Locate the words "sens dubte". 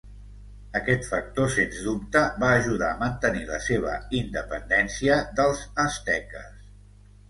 1.57-2.23